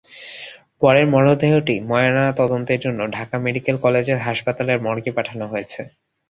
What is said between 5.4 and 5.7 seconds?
হয়।